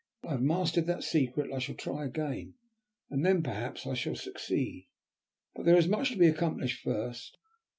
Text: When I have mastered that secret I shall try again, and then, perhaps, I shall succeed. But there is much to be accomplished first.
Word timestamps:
When 0.21 0.29
I 0.31 0.35
have 0.37 0.41
mastered 0.41 0.87
that 0.87 1.03
secret 1.03 1.51
I 1.53 1.59
shall 1.59 1.75
try 1.75 2.05
again, 2.05 2.55
and 3.11 3.23
then, 3.23 3.43
perhaps, 3.43 3.85
I 3.85 3.93
shall 3.93 4.15
succeed. 4.15 4.87
But 5.53 5.65
there 5.67 5.77
is 5.77 5.87
much 5.87 6.09
to 6.09 6.17
be 6.17 6.25
accomplished 6.25 6.81
first. 6.83 7.37